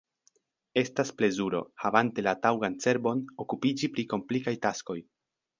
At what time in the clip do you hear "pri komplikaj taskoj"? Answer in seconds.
3.99-4.99